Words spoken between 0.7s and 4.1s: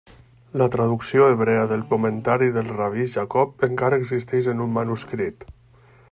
traducció hebrea del comentari del Rabí Jacob encara